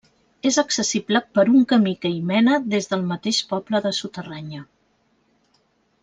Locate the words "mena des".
2.31-2.89